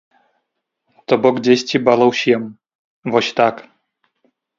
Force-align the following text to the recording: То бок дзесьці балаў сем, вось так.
То 1.11 1.19
бок 1.25 1.35
дзесьці 1.47 1.81
балаў 1.89 2.11
сем, 2.21 2.47
вось 3.17 3.29
так. 3.41 3.55